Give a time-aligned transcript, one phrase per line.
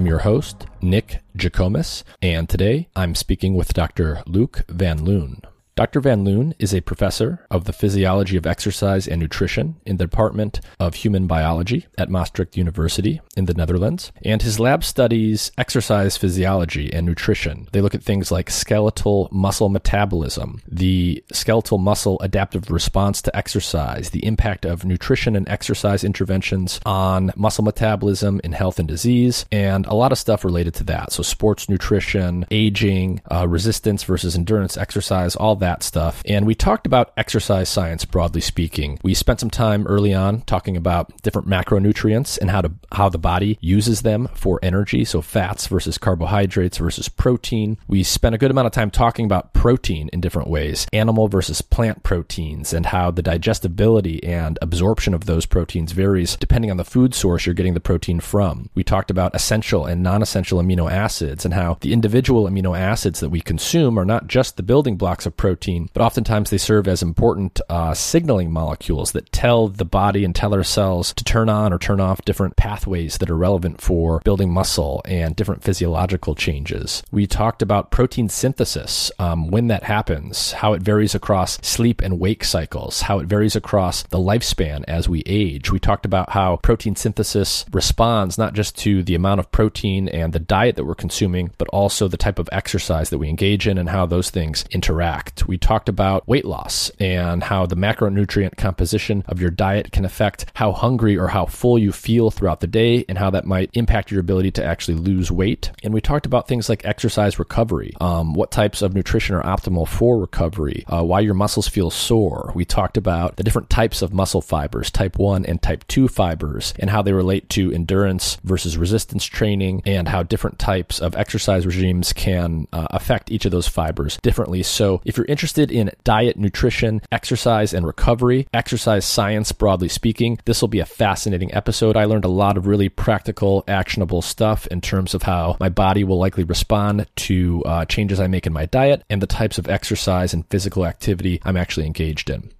[0.00, 4.22] I'm your host, Nick Jikomes, and today I'm speaking with Dr.
[4.24, 5.42] Luc Van Loon.
[5.80, 6.00] Dr.
[6.00, 10.60] Van Loon is a professor of the physiology of exercise and nutrition in the Department
[10.78, 16.92] of Human Biology at Maastricht University in the Netherlands, and his lab studies exercise physiology
[16.92, 17.66] and nutrition.
[17.72, 24.10] They look at things like skeletal muscle metabolism, the skeletal muscle adaptive response to exercise,
[24.10, 29.86] the impact of nutrition and exercise interventions on muscle metabolism in health and disease, and
[29.86, 31.10] a lot of stuff related to that.
[31.10, 36.22] So, sports nutrition, aging, uh, resistance versus endurance exercise, all that that stuff.
[36.26, 38.98] And we talked about exercise science broadly speaking.
[39.04, 43.18] We spent some time early on talking about different macronutrients and how to how the
[43.18, 47.78] body uses them for energy, so fats versus carbohydrates versus protein.
[47.86, 51.62] We spent a good amount of time talking about protein in different ways, animal versus
[51.62, 56.84] plant proteins and how the digestibility and absorption of those proteins varies depending on the
[56.84, 58.70] food source you're getting the protein from.
[58.74, 63.30] We talked about essential and non-essential amino acids and how the individual amino acids that
[63.30, 66.88] we consume are not just the building blocks of protein protein, but oftentimes they serve
[66.88, 71.50] as important uh, signaling molecules that tell the body and tell our cells to turn
[71.50, 76.34] on or turn off different pathways that are relevant for building muscle and different physiological
[76.34, 77.02] changes.
[77.10, 82.18] We talked about protein synthesis, um, when that happens, how it varies across sleep and
[82.18, 85.70] wake cycles, how it varies across the lifespan as we age.
[85.70, 90.32] We talked about how protein synthesis responds not just to the amount of protein and
[90.32, 93.76] the diet that we're consuming, but also the type of exercise that we engage in
[93.76, 99.24] and how those things interact we talked about weight loss and how the macronutrient composition
[99.28, 103.04] of your diet can affect how hungry or how full you feel throughout the day
[103.08, 105.70] and how that might impact your ability to actually lose weight.
[105.82, 109.86] And we talked about things like exercise recovery, um, what types of nutrition are optimal
[109.86, 112.52] for recovery, uh, why your muscles feel sore.
[112.54, 116.74] We talked about the different types of muscle fibers, type 1 and type 2 fibers,
[116.78, 121.66] and how they relate to endurance versus resistance training, and how different types of exercise
[121.66, 124.62] regimes can uh, affect each of those fibers differently.
[124.62, 130.60] So if you're interested in diet, nutrition, exercise, and recovery, exercise science broadly speaking, this
[130.60, 131.96] will be a fascinating episode.
[131.96, 136.04] I learned a lot of really practical, actionable stuff in terms of how my body
[136.04, 139.68] will likely respond to uh, changes I make in my diet and the types of
[139.68, 142.50] exercise and physical activity I'm actually engaged in.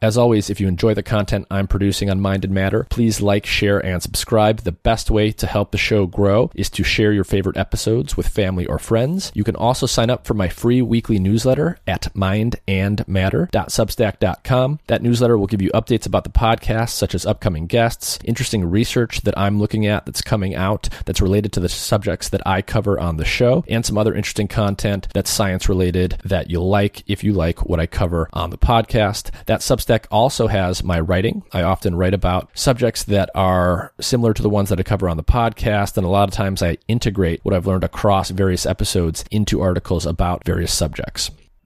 [0.00, 3.44] As always, if you enjoy the content I'm producing on Mind and Matter, please like,
[3.44, 4.60] share, and subscribe.
[4.60, 8.28] The best way to help the show grow is to share your favorite episodes with
[8.28, 9.32] family or friends.
[9.34, 14.78] You can also sign up for my free weekly newsletter at mindandmatter.substack.com.
[14.86, 19.22] That newsletter will give you updates about the podcast, such as upcoming guests, interesting research
[19.22, 23.00] that I'm looking at that's coming out that's related to the subjects that I cover
[23.00, 27.24] on the show, and some other interesting content that's science related that you'll like if
[27.24, 29.32] you like what I cover on the podcast.
[29.46, 31.42] That Substack Substack also has my writing.
[31.52, 35.16] I often write about subjects that are similar to the ones that I cover on
[35.16, 39.24] the podcast, and a lot of times I integrate what I've learned across various episodes
[39.30, 41.30] into articles about various subjects.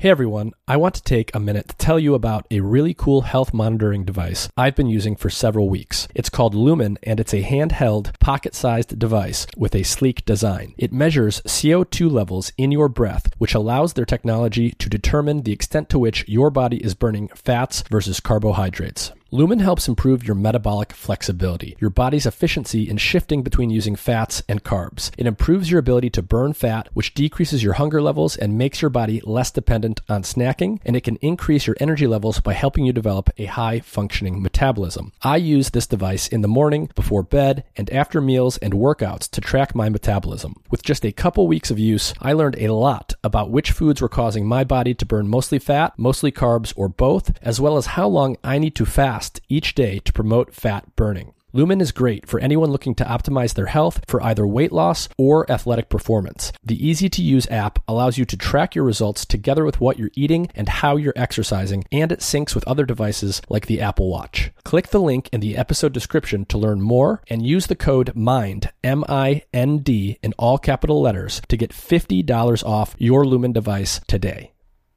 [0.00, 3.22] Hey everyone, I want to take a minute to tell you about a really cool
[3.22, 6.06] health monitoring device I've been using for several weeks.
[6.14, 10.72] It's called Lumen and it's a handheld, pocket sized device with a sleek design.
[10.78, 15.88] It measures CO2 levels in your breath, which allows their technology to determine the extent
[15.88, 19.10] to which your body is burning fats versus carbohydrates.
[19.30, 24.64] Lumen helps improve your metabolic flexibility, your body's efficiency in shifting between using fats and
[24.64, 25.10] carbs.
[25.18, 28.88] It improves your ability to burn fat, which decreases your hunger levels and makes your
[28.88, 32.92] body less dependent on snacking, and it can increase your energy levels by helping you
[32.94, 35.12] develop a high functioning metabolism.
[35.20, 39.42] I use this device in the morning, before bed, and after meals and workouts to
[39.42, 40.62] track my metabolism.
[40.70, 44.08] With just a couple weeks of use, I learned a lot about which foods were
[44.08, 48.08] causing my body to burn mostly fat, mostly carbs, or both, as well as how
[48.08, 49.17] long I need to fast
[49.48, 51.32] each day to promote fat burning.
[51.54, 55.50] Lumen is great for anyone looking to optimize their health for either weight loss or
[55.50, 56.52] athletic performance.
[56.62, 60.10] The easy to use app allows you to track your results together with what you're
[60.14, 64.50] eating and how you're exercising, and it syncs with other devices like the Apple Watch.
[64.64, 68.70] Click the link in the episode description to learn more and use the code MIND,
[68.84, 74.00] M I N D, in all capital letters to get $50 off your Lumen device
[74.06, 74.52] today.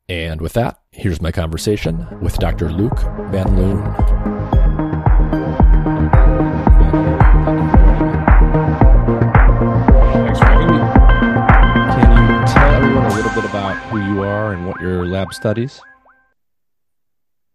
[0.09, 2.69] And with that, here's my conversation with Dr.
[2.69, 2.99] Luc
[3.31, 3.81] Van Loon.
[10.13, 10.79] Thanks for having me.
[11.93, 15.33] Can you tell everyone a little bit about who you are and what your lab
[15.33, 15.81] studies?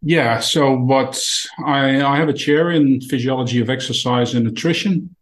[0.00, 1.22] Yeah, so what
[1.64, 5.14] I, I have a chair in physiology of exercise and nutrition.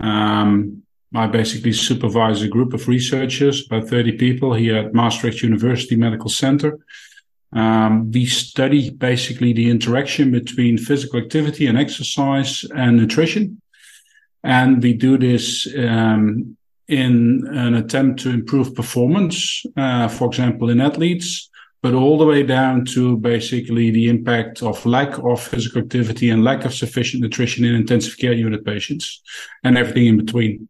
[0.00, 0.82] Um,
[1.14, 6.28] I basically supervise a group of researchers, about 30 people here at Maastricht University Medical
[6.28, 6.78] Center.
[7.54, 13.60] Um, we study basically the interaction between physical activity and exercise and nutrition.
[14.42, 16.56] And we do this um,
[16.88, 21.48] in an attempt to improve performance, uh, for example, in athletes,
[21.80, 26.42] but all the way down to basically the impact of lack of physical activity and
[26.42, 29.22] lack of sufficient nutrition in intensive care unit patients
[29.62, 30.68] and everything in between.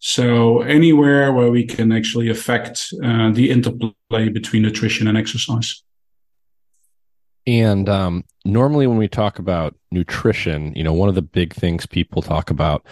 [0.00, 5.82] So anywhere where we can actually affect uh, the interplay between nutrition and exercise.
[7.46, 11.86] And um, normally, when we talk about nutrition, you know, one of the big things
[11.86, 12.86] people talk about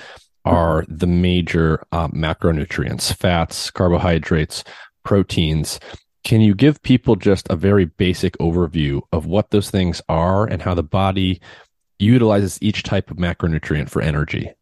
[0.45, 4.65] are the major uh, macronutrients fats, carbohydrates,
[5.05, 5.81] proteins.
[6.25, 10.63] Can you give people just a very basic overview of what those things are and
[10.63, 11.41] how the body
[11.99, 14.53] utilizes each type of macronutrient for energy?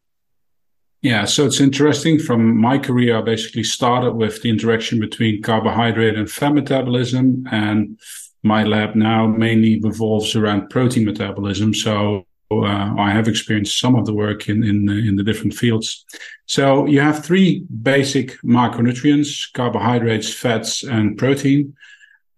[1.03, 2.19] Yeah, so it's interesting.
[2.19, 7.99] From my career, I basically started with the interaction between carbohydrate and fat metabolism, and
[8.43, 11.75] my lab now mainly revolves around protein metabolism.
[11.75, 16.05] So uh, I have experienced some of the work in, in, in the different fields.
[16.47, 21.77] So you have three basic macronutrients, carbohydrates, fats, and protein.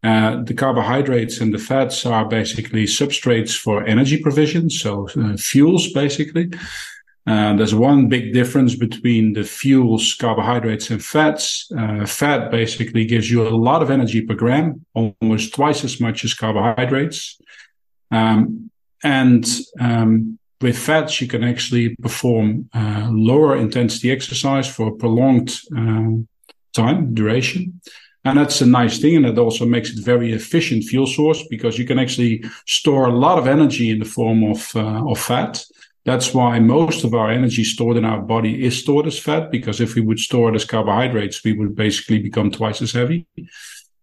[0.05, 5.93] Uh, the carbohydrates and the fats are basically substrates for energy provision, so uh, fuels
[5.93, 6.51] basically.
[7.25, 11.71] Uh, there's one big difference between the fuels, carbohydrates, and fats.
[11.79, 16.25] Uh, fat basically gives you a lot of energy per gram, almost twice as much
[16.25, 17.41] as carbohydrates.
[18.11, 18.71] Um,
[19.05, 19.47] and
[19.79, 26.11] um, with fats, you can actually perform uh, lower intensity exercise for a prolonged uh,
[26.73, 27.81] time duration.
[28.25, 29.17] And that's a nice thing.
[29.17, 33.13] And that also makes it very efficient fuel source because you can actually store a
[33.13, 35.65] lot of energy in the form of, uh, of fat.
[36.05, 39.81] That's why most of our energy stored in our body is stored as fat, because
[39.81, 43.27] if we would store it as carbohydrates, we would basically become twice as heavy.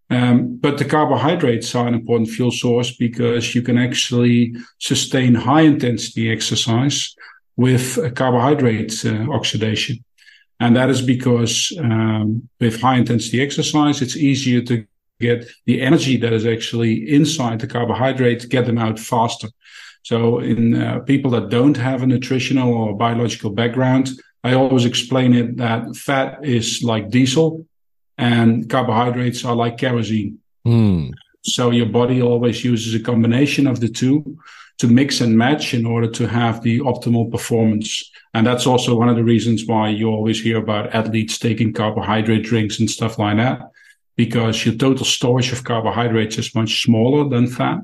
[0.09, 5.61] Um, but the carbohydrates are an important fuel source because you can actually sustain high
[5.61, 7.15] intensity exercise
[7.57, 10.03] with carbohydrate uh, oxidation.
[10.59, 14.85] And that is because um, with high intensity exercise, it's easier to
[15.19, 19.49] get the energy that is actually inside the carbohydrate, get them out faster.
[20.03, 24.09] So in uh, people that don't have a nutritional or biological background,
[24.43, 27.65] I always explain it that fat is like diesel
[28.17, 30.39] and carbohydrates are like kerosene.
[30.65, 31.11] Mm.
[31.43, 34.37] So your body always uses a combination of the two
[34.79, 38.09] to mix and match in order to have the optimal performance.
[38.33, 42.43] And that's also one of the reasons why you always hear about athletes taking carbohydrate
[42.43, 43.71] drinks and stuff like that,
[44.15, 47.79] because your total storage of carbohydrates is much smaller than fat.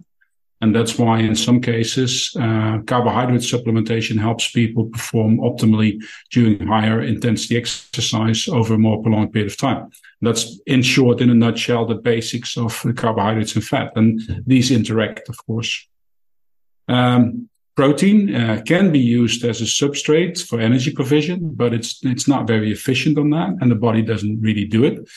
[0.61, 7.01] And that's why in some cases, uh, carbohydrate supplementation helps people perform optimally during higher
[7.01, 9.91] intensity exercise over a more prolonged period of time.
[10.21, 13.91] That's in short, in a nutshell, the basics of carbohydrates and fat.
[13.95, 15.87] And these interact, of course.
[16.87, 22.27] Um, protein uh, can be used as a substrate for energy provision, but it's it's
[22.27, 25.07] not very efficient on that, and the body doesn't really do it.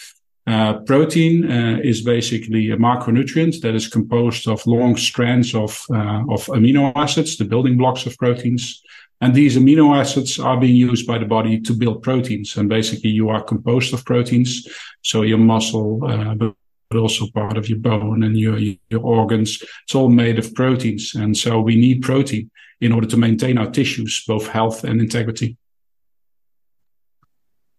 [0.48, 6.22] Uh, protein uh, is basically a macronutrient that is composed of long strands of uh,
[6.34, 8.82] of amino acids, the building blocks of proteins.
[9.20, 12.56] And these amino acids are being used by the body to build proteins.
[12.56, 14.66] And basically, you are composed of proteins.
[15.02, 19.94] So your muscle, uh, but also part of your bone and your, your organs, it's
[19.94, 21.14] all made of proteins.
[21.14, 22.50] And so we need protein.
[22.80, 25.56] in order to maintain our tissues, both health and integrity.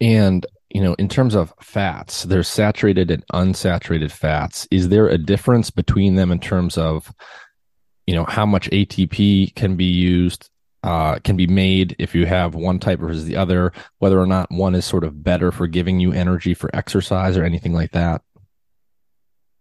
[0.01, 4.67] And you know, in terms of fats, there's saturated and unsaturated fats.
[4.69, 7.11] Is there a difference between them in terms of,
[8.05, 10.49] you know, how much ATP can be used,
[10.83, 14.51] uh, can be made if you have one type versus the other, whether or not
[14.51, 18.21] one is sort of better for giving you energy for exercise or anything like that?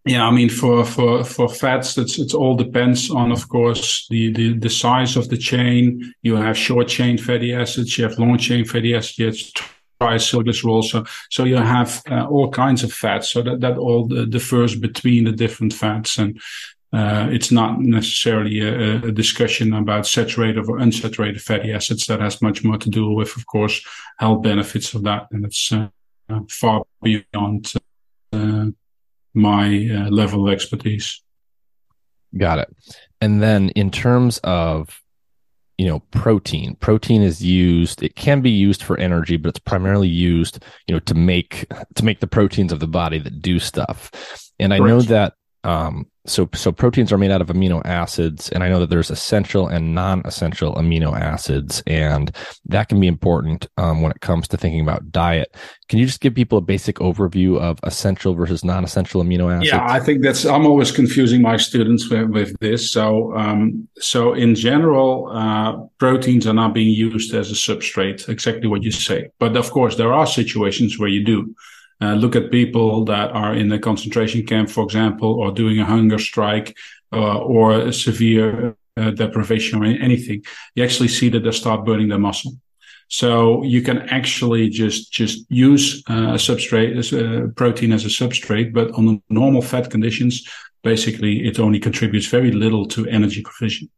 [0.05, 4.33] Yeah, I mean, for for for fats, it's it all depends on, of course, the,
[4.33, 6.15] the the size of the chain.
[6.23, 9.53] You have short chain fatty acids, you have long chain fatty acids,
[10.01, 10.85] triacylglycerol.
[10.85, 13.31] So, so you have uh, all kinds of fats.
[13.31, 16.19] So that, that all differs between the different fats.
[16.19, 16.41] And
[16.93, 22.07] uh, it's not necessarily a, a, discussion about saturated or unsaturated fatty acids.
[22.07, 23.85] That has much more to do with, of course,
[24.19, 25.27] health benefits of that.
[25.31, 25.89] And it's uh,
[26.49, 27.73] far beyond
[28.33, 28.67] uh,
[29.35, 31.23] my uh, level of expertise.
[32.37, 32.77] Got it.
[33.21, 35.03] And then in terms of
[35.79, 36.77] you know protein.
[36.77, 41.01] Protein is used it can be used for energy but it's primarily used you know
[41.01, 44.11] to make to make the proteins of the body that do stuff.
[44.59, 48.63] And i know that um so so proteins are made out of amino acids and
[48.63, 52.35] i know that there's essential and non-essential amino acids and
[52.67, 55.55] that can be important um, when it comes to thinking about diet.
[55.89, 59.73] Can you just give people a basic overview of essential versus non-essential amino acids?
[59.73, 62.91] Yeah i think that's i'm always confusing my students with, with this.
[62.91, 68.69] So um, so in general uh, proteins are not being used as a substrate exactly
[68.69, 69.31] what you say.
[69.39, 71.55] But of course there are situations where you do
[72.01, 75.85] uh, look at people that are in a concentration camp, for example, or doing a
[75.85, 76.77] hunger strike
[77.13, 80.45] uh, or a severe uh, deprivation or anything.
[80.75, 82.53] You actually see that they start burning their muscle.
[83.09, 88.09] So you can actually just just use uh, a substrate, a uh, protein as a
[88.09, 90.47] substrate, but on normal fat conditions,
[90.83, 93.89] basically it only contributes very little to energy provision.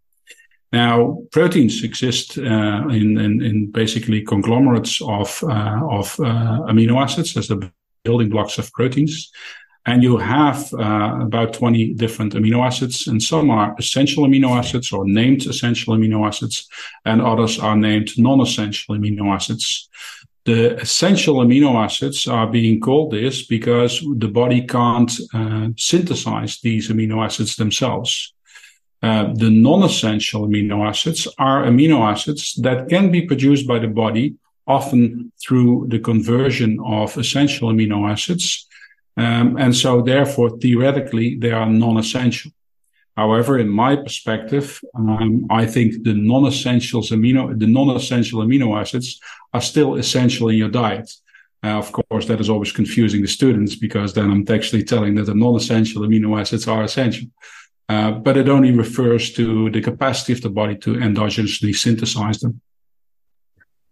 [0.72, 7.36] Now, proteins exist uh, in, in, in, basically conglomerates of uh, of uh, amino acids
[7.36, 7.72] as the
[8.04, 9.30] building blocks of proteins.
[9.86, 14.92] And you have uh, about 20 different amino acids, and some are essential amino acids
[14.92, 16.68] or named essential amino acids,
[17.06, 19.88] and others are named non essential amino acids.
[20.44, 26.90] The essential amino acids are being called this because the body can't uh, synthesize these
[26.90, 28.34] amino acids themselves.
[29.02, 33.88] Uh, the non essential amino acids are amino acids that can be produced by the
[33.88, 34.34] body
[34.76, 38.66] often through the conversion of essential amino acids.
[39.16, 42.52] Um, and so therefore, theoretically, they are non-essential.
[43.16, 49.20] However, in my perspective, um, I think the non-essentials amino, the non-essential amino acids
[49.52, 51.08] are still essential in your diet.
[51.62, 55.26] Uh, of course, that is always confusing the students because then I'm actually telling that
[55.26, 57.26] the non-essential amino acids are essential.
[57.90, 62.60] Uh, but it only refers to the capacity of the body to endogenously synthesize them.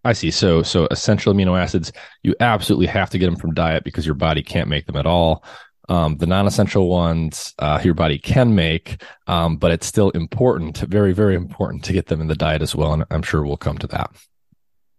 [0.05, 0.31] I see.
[0.31, 4.15] So, so essential amino acids, you absolutely have to get them from diet because your
[4.15, 5.45] body can't make them at all.
[5.89, 11.13] Um, the non-essential ones, uh, your body can make, um, but it's still important, very,
[11.13, 12.93] very important to get them in the diet as well.
[12.93, 14.11] And I'm sure we'll come to that.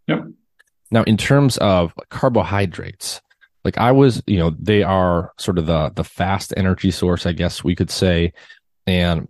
[0.08, 0.25] Yep.
[0.91, 3.22] Now, in terms of carbohydrates,
[3.63, 7.34] like I was, you know, they are sort of the the fast energy source, I
[7.34, 8.34] guess we could say.
[8.88, 9.27] And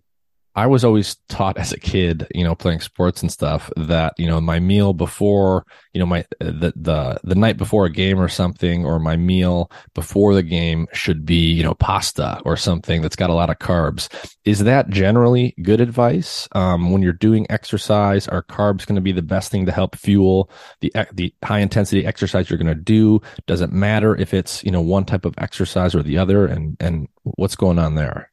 [0.56, 4.26] I was always taught as a kid, you know, playing sports and stuff that, you
[4.28, 8.28] know, my meal before, you know, my, the, the, the night before a game or
[8.28, 13.16] something, or my meal before the game should be, you know, pasta or something that's
[13.16, 14.10] got a lot of carbs.
[14.44, 16.48] Is that generally good advice?
[16.54, 19.96] Um, when you're doing exercise, are carbs going to be the best thing to help
[19.96, 20.50] fuel
[20.82, 23.22] the, the high intensity exercise you're going to do?
[23.46, 26.48] Does it matter if it's, you know, one type of exercise or the other?
[26.48, 28.29] And, and what's going on there?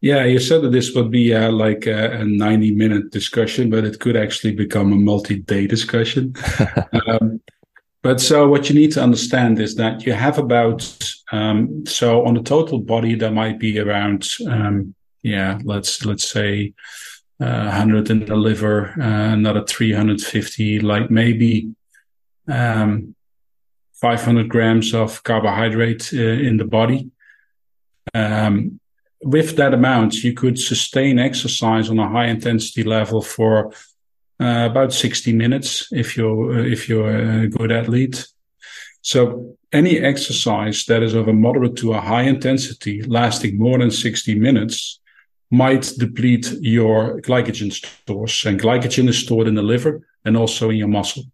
[0.00, 3.84] Yeah, you said that this would be uh, like a, a 90 minute discussion, but
[3.84, 6.34] it could actually become a multi day discussion.
[7.06, 7.40] um,
[8.02, 10.90] but so what you need to understand is that you have about,
[11.32, 16.72] um, so on the total body, there might be around, um, yeah, let's, let's say,
[17.38, 21.74] uh, 100 in the liver, uh, another 350, like maybe,
[22.48, 23.14] um,
[24.00, 27.10] 500 grams of carbohydrate uh, in the body.
[28.14, 28.79] Um,
[29.22, 33.72] with that amount, you could sustain exercise on a high intensity level for
[34.40, 38.26] uh, about 60 minutes if you're uh, if you're a good athlete.
[39.02, 43.90] So any exercise that is of a moderate to a high intensity lasting more than
[43.90, 45.00] 60 minutes
[45.50, 50.76] might deplete your glycogen stores and glycogen is stored in the liver and also in
[50.76, 51.24] your muscle.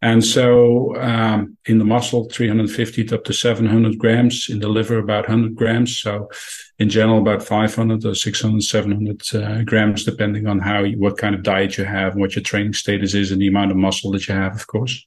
[0.00, 4.48] And so um, in the muscle, 350 to up to 700 grams.
[4.48, 5.98] In the liver, about 100 grams.
[5.98, 6.30] So
[6.78, 11.34] in general, about 500 or 600, 700 uh, grams, depending on how you, what kind
[11.34, 14.28] of diet you have, what your training status is, and the amount of muscle that
[14.28, 15.04] you have, of course.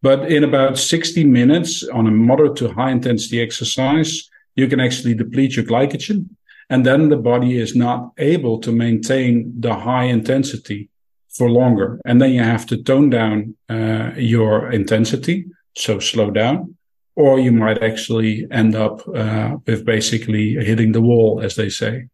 [0.00, 5.14] But in about 60 minutes on a moderate to high intensity exercise, you can actually
[5.14, 6.28] deplete your glycogen.
[6.70, 10.88] And then the body is not able to maintain the high intensity
[11.34, 12.00] for longer.
[12.04, 16.76] And then you have to tone down uh, your intensity, so slow down,
[17.16, 22.08] or you might actually end up uh, with basically hitting the wall, as they say.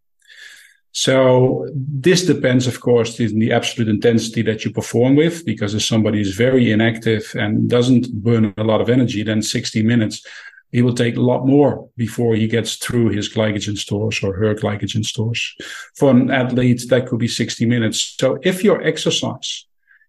[0.93, 5.85] So this depends, of course, in the absolute intensity that you perform with, because if
[5.85, 10.27] somebody is very inactive and doesn't burn a lot of energy, then 60 minutes
[10.73, 14.55] he will take a lot more before he gets through his glycogen stores or her
[14.55, 15.55] glycogen stores.
[15.97, 18.17] For an athlete, that could be 60 minutes.
[18.19, 19.67] So if your exercise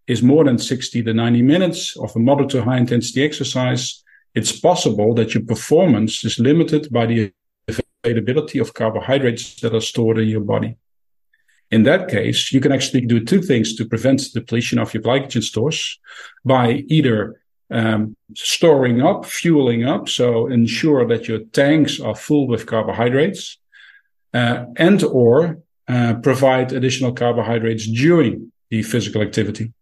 [0.08, 4.04] is more than 60 to 90 minutes of a moderate to high intensity exercise,
[4.36, 7.34] it's possible that your performance is limited by the
[8.04, 10.78] availability of carbohydrates that are stored in your body.
[11.70, 15.42] In that case, you can actually do two things to prevent depletion of your glycogen
[15.42, 16.00] stores
[16.44, 17.41] by either
[17.72, 20.10] um, storing up, fueling up.
[20.10, 23.58] So ensure that your tanks are full with carbohydrates,
[24.34, 29.74] uh, and or uh, provide additional carbohydrates during the physical activity.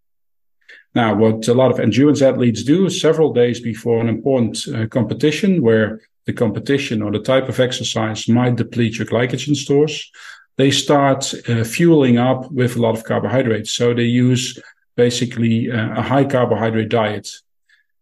[0.96, 5.62] Now, what a lot of endurance athletes do several days before an important uh, competition,
[5.62, 10.12] where the competition or the type of exercise might deplete your glycogen stores,
[10.58, 13.72] they start uh, fueling up with a lot of carbohydrates.
[13.72, 14.60] So they use
[14.96, 17.30] basically uh, a high carbohydrate diet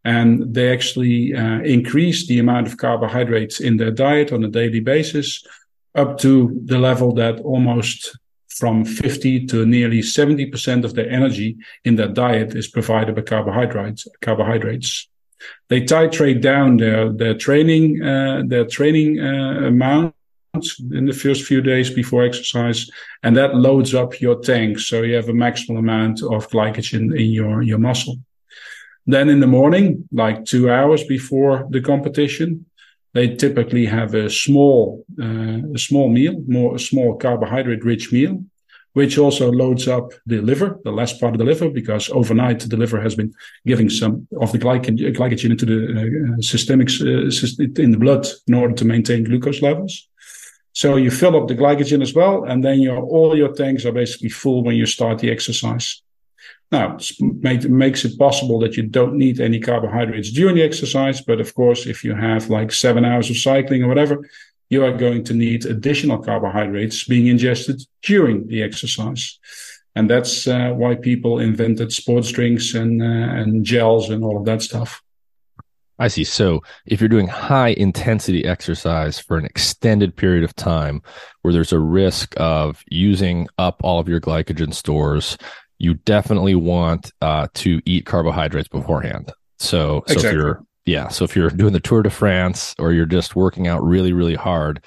[0.04, 4.80] and they actually uh, increase the amount of carbohydrates in their diet on a daily
[4.80, 5.46] basis
[5.96, 8.18] up to the level that almost
[8.58, 14.08] from 50 to nearly 70% of their energy in their diet is provided by carbohydrates
[14.22, 15.08] carbohydrates.
[15.70, 20.16] They titrate down their their training uh, their training uh, amount
[20.92, 22.90] in the first few days before exercise
[23.22, 24.80] and that loads up your tank.
[24.80, 28.18] So you have a maximal amount of glycogen in your your muscle
[29.08, 32.66] then in the morning, like two hours before the competition,
[33.14, 38.44] they typically have a small, uh, a small meal, more a small carbohydrate-rich meal,
[38.94, 42.78] which also loads up the liver, the last part of the liver, because overnight the
[42.78, 43.34] liver has been
[43.66, 45.80] giving some of the glycogen, glycogen into the
[46.38, 50.08] uh, systemic uh, in the blood in order to maintain glucose levels.
[50.74, 53.94] So you fill up the glycogen as well, and then your all your tanks are
[53.94, 56.04] basically full when you start the exercise.
[56.72, 61.22] Now, it makes it possible that you don't need any carbohydrates during the exercise.
[61.22, 64.28] But of course, if you have like seven hours of cycling or whatever,
[64.70, 69.40] you are going to need additional carbohydrates being ingested during the exercise.
[69.96, 74.46] And that's uh, why people invented sports drinks and, uh, and gels and all of
[74.46, 75.02] that stuff.
[76.00, 76.24] I see.
[76.24, 81.02] So if you're doing high intensity exercise for an extended period of time
[81.42, 85.38] where there's a risk of using up all of your glycogen stores,
[85.80, 89.32] you definitely want uh, to eat carbohydrates beforehand.
[89.60, 90.22] So, exactly.
[90.22, 93.36] so if you're yeah, so if you're doing the Tour de France or you're just
[93.36, 94.84] working out really really hard,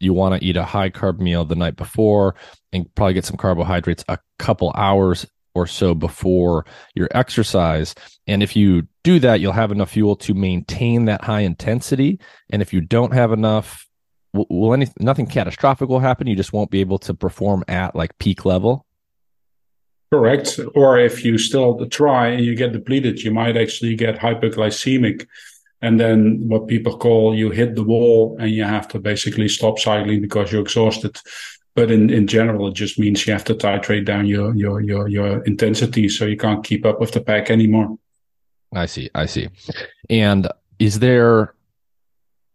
[0.00, 2.34] you want to eat a high carb meal the night before
[2.72, 6.64] and probably get some carbohydrates a couple hours or so before
[6.94, 7.94] your exercise.
[8.26, 12.20] And if you do that, you'll have enough fuel to maintain that high intensity.
[12.50, 13.86] And if you don't have enough,
[14.32, 16.26] will, will any nothing catastrophic will happen?
[16.26, 18.86] You just won't be able to perform at like peak level.
[20.12, 20.58] Correct.
[20.74, 25.26] Or if you still try and you get depleted, you might actually get hypoglycemic.
[25.82, 29.78] And then what people call you hit the wall and you have to basically stop
[29.78, 31.16] cycling because you're exhausted.
[31.76, 35.08] But in, in general, it just means you have to titrate down your, your, your,
[35.08, 36.08] your intensity.
[36.08, 37.96] So you can't keep up with the pack anymore.
[38.74, 39.10] I see.
[39.14, 39.48] I see.
[40.10, 40.48] And
[40.80, 41.54] is there,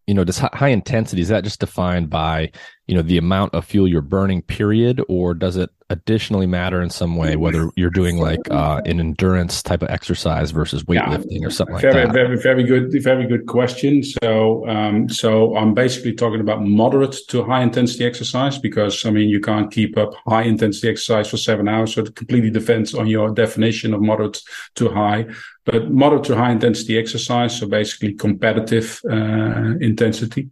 [0.08, 2.52] you know, does high intensity, is that just defined by,
[2.86, 6.90] you know, the amount of fuel you're burning period, or does it additionally matter in
[6.90, 11.48] some way, whether you're doing like uh, an endurance type of exercise versus weightlifting yeah,
[11.48, 12.14] or something very, like that?
[12.14, 14.04] Very, very good, very good question.
[14.04, 19.30] So, um, so I'm basically talking about moderate to high intensity exercise because I mean
[19.30, 23.08] you can't keep up high intensity exercise for seven hours, so it completely depends on
[23.08, 24.42] your definition of moderate
[24.76, 25.26] to high.
[25.66, 30.50] But moderate to high intensity exercise, so basically competitive uh, intensity.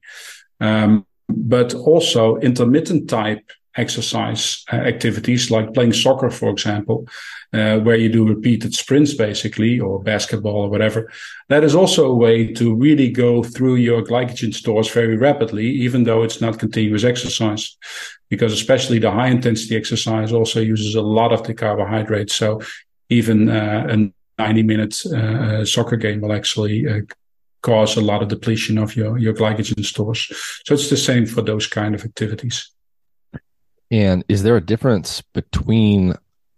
[0.59, 3.43] Um, but also intermittent type
[3.75, 7.07] exercise uh, activities like playing soccer, for example,
[7.53, 11.11] uh, where you do repeated sprints basically, or basketball or whatever.
[11.49, 16.03] That is also a way to really go through your glycogen stores very rapidly, even
[16.03, 17.77] though it's not continuous exercise,
[18.29, 22.35] because especially the high intensity exercise also uses a lot of the carbohydrates.
[22.35, 22.61] So
[23.09, 27.01] even uh, an 90 minute uh, soccer game will actually uh,
[27.61, 30.31] cause a lot of depletion of your, your glycogen stores.
[30.65, 32.69] So it's the same for those kind of activities.
[33.89, 36.15] And is there a difference between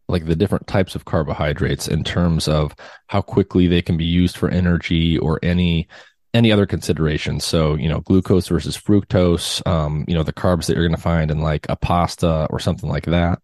[0.07, 2.75] like the different types of carbohydrates in terms of
[3.07, 5.88] how quickly they can be used for energy or any
[6.33, 10.75] any other considerations so you know glucose versus fructose um, you know the carbs that
[10.75, 13.39] you're going to find in like a pasta or something like that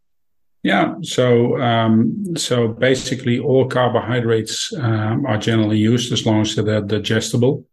[0.64, 6.82] yeah so um, so basically all carbohydrates um, are generally used as long as they're
[6.82, 7.66] digestible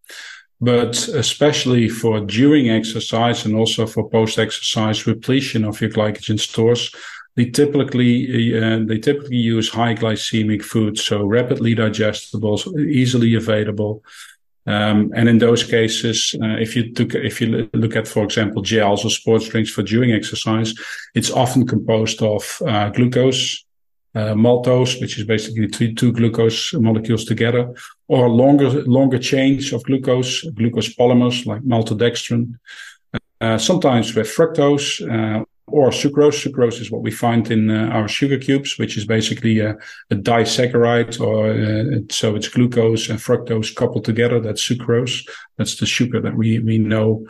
[0.60, 6.92] but especially for during exercise and also for post exercise repletion of your glycogen stores
[7.38, 14.02] they typically uh, they typically use high glycemic foods, so rapidly digestible, easily available.
[14.68, 18.60] Um, and in those cases, uh, if you took, if you look at, for example,
[18.60, 20.74] gels or sports drinks for during exercise,
[21.14, 23.64] it's often composed of uh, glucose,
[24.14, 27.74] uh, maltose, which is basically two, two, glucose molecules together,
[28.08, 32.58] or longer longer chains of glucose, glucose polymers like maltodextrin.
[33.40, 36.44] Uh, sometimes with fructose, uh, or sucrose.
[36.44, 39.76] Sucrose is what we find in uh, our sugar cubes, which is basically a,
[40.10, 44.40] a disaccharide, or uh, so it's glucose and fructose coupled together.
[44.40, 45.28] That's sucrose.
[45.56, 47.26] That's the sugar that we we know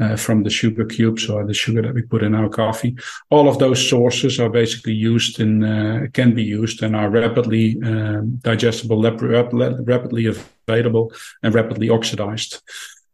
[0.00, 2.96] uh, from the sugar cubes or the sugar that we put in our coffee.
[3.30, 7.78] All of those sources are basically used in uh, can be used and are rapidly
[7.84, 12.62] um, digestible, rapidly available, and rapidly oxidized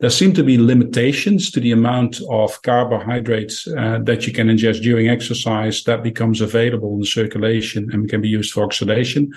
[0.00, 4.80] there seem to be limitations to the amount of carbohydrates uh, that you can ingest
[4.82, 9.32] during exercise that becomes available in circulation and can be used for oxidation.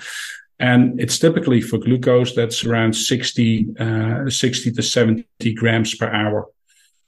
[0.60, 6.48] And it's typically for glucose that's around 60, uh, 60 to 70 grams per hour.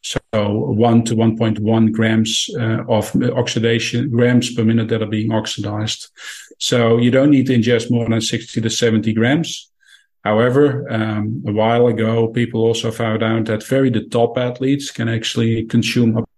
[0.02, 6.08] So 1 to 1.1 grams uh, of oxidation, grams per minute that are being oxidized.
[6.58, 9.70] So you don't need to ingest more than 60 to 70 grams.
[10.24, 15.08] However, um, a while ago, people also found out that very the top athletes can
[15.08, 16.28] actually consume up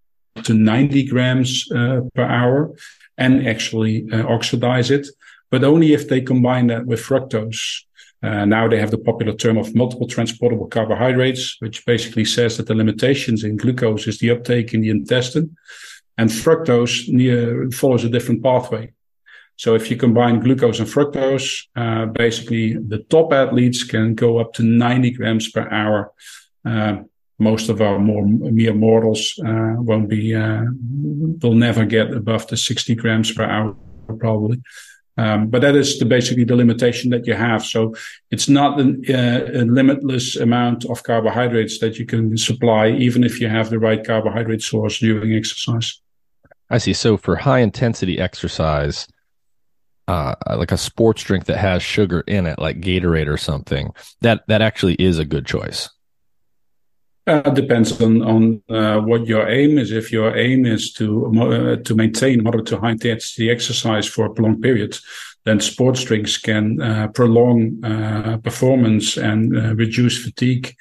[0.42, 2.74] to 90 grams uh, per hour
[3.16, 5.06] and actually uh, oxidize it,
[5.50, 7.82] but only if they combine that with fructose.
[8.22, 12.66] Uh, now they have the popular term of multiple transportable carbohydrates, which basically says that
[12.66, 15.56] the limitations in glucose is the uptake in the intestine,
[16.18, 18.92] and fructose near, follows a different pathway.
[19.56, 24.52] So if you combine glucose and fructose, uh, basically the top athletes can go up
[24.54, 26.12] to 90 grams per hour.
[26.64, 27.02] Uh,
[27.38, 30.62] most of our more mere mortals uh, won't be uh,
[31.42, 33.76] will never get above the 60 grams per hour
[34.18, 34.62] probably.
[35.18, 37.64] Um, but that is the, basically the limitation that you have.
[37.64, 37.94] So
[38.30, 43.40] it's not an, uh, a limitless amount of carbohydrates that you can supply, even if
[43.40, 46.00] you have the right carbohydrate source during exercise.
[46.68, 46.92] I see.
[46.92, 49.06] So for high intensity exercise,
[50.08, 54.42] uh, like a sports drink that has sugar in it, like Gatorade or something, that
[54.48, 55.90] that actually is a good choice.
[57.26, 59.90] Uh, depends on on uh, what your aim is.
[59.90, 64.30] If your aim is to uh, to maintain moderate to high intensity exercise for a
[64.32, 64.96] prolonged period,
[65.44, 70.76] then sports drinks can uh, prolong uh, performance and uh, reduce fatigue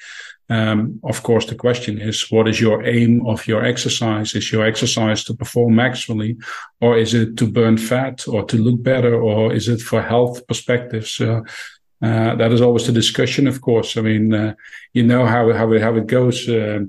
[0.48, 4.34] um, of course, the question is, what is your aim of your exercise?
[4.34, 6.40] Is your exercise to perform maximally,
[6.80, 10.46] or is it to burn fat, or to look better, or is it for health
[10.46, 11.20] perspectives?
[11.20, 11.40] Uh,
[12.00, 13.96] uh, that is always the discussion, of course.
[13.96, 14.54] I mean, uh,
[14.92, 16.48] you know how how it, how it goes.
[16.48, 16.80] Uh,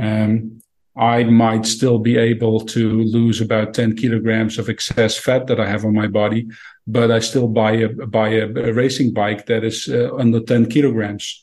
[0.00, 0.62] um,
[0.96, 5.66] I might still be able to lose about 10 kilograms of excess fat that I
[5.68, 6.48] have on my body,
[6.86, 10.70] but I still buy a buy a, a racing bike that is uh, under 10
[10.70, 11.42] kilograms.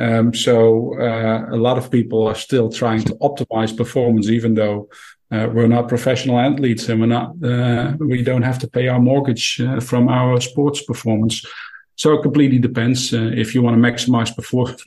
[0.00, 4.88] Um, so uh, a lot of people are still trying to optimize performance, even though
[5.30, 8.98] uh, we're not professional athletes and we're not uh, we don't have to pay our
[8.98, 11.44] mortgage uh, from our sports performance.
[11.96, 14.34] So it completely depends uh, if you want to maximize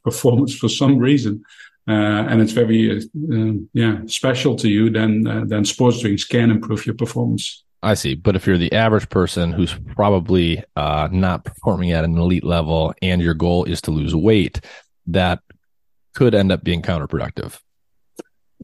[0.04, 1.44] performance for some reason.
[1.88, 3.02] Uh, and it's very,
[3.74, 7.64] yeah, special to you, then then sports drinks can improve your performance.
[7.84, 8.16] I see.
[8.16, 12.94] But if you're the average person who's probably uh, not performing at an elite level
[13.02, 14.62] and your goal is to lose weight,
[15.08, 15.40] that
[16.16, 17.60] could end up being counterproductive.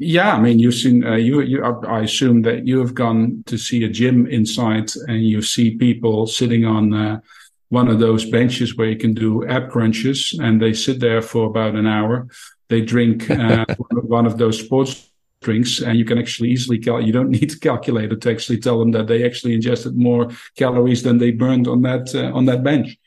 [0.02, 1.42] Yeah, I mean, you've seen uh, you.
[1.42, 5.76] You, I assume that you have gone to see a gym inside, and you see
[5.76, 7.20] people sitting on uh,
[7.68, 11.48] one of those benches where you can do ab crunches, and they sit there for
[11.48, 12.28] about an hour.
[12.70, 17.12] They drink uh, one of those sports drinks, and you can actually easily cal- you
[17.12, 21.18] don't need a calculator to actually tell them that they actually ingested more calories than
[21.18, 22.98] they burned on that uh, on that bench.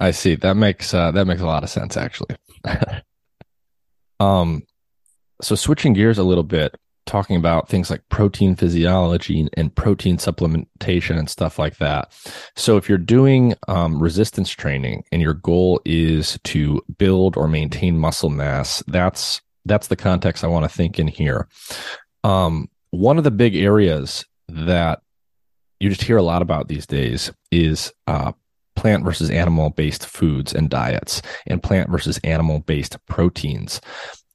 [0.00, 0.34] I see.
[0.34, 2.36] That makes uh, that makes a lot of sense actually.
[4.20, 4.62] um
[5.42, 11.18] so switching gears a little bit, talking about things like protein physiology and protein supplementation
[11.18, 12.12] and stuff like that.
[12.56, 17.98] So if you're doing um, resistance training and your goal is to build or maintain
[17.98, 21.48] muscle mass, that's that's the context I want to think in here.
[22.24, 25.00] Um, one of the big areas that
[25.80, 28.32] you just hear a lot about these days is uh,
[28.80, 33.78] plant versus animal based foods and diets and plant versus animal based proteins.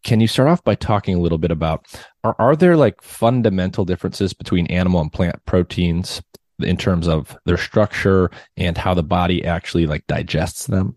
[0.03, 1.87] Can you start off by talking a little bit about
[2.23, 6.21] are, are there like fundamental differences between animal and plant proteins
[6.59, 10.95] in terms of their structure and how the body actually like digests them?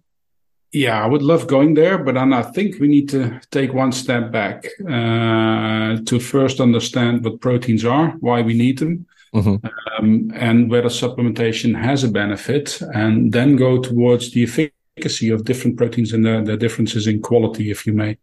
[0.70, 4.30] Yeah, I would love going there, but I think we need to take one step
[4.30, 9.66] back uh, to first understand what proteins are, why we need them, mm-hmm.
[9.98, 15.76] um, and whether supplementation has a benefit, and then go towards the efficacy of different
[15.76, 18.18] proteins and their, the differences in quality, if you may.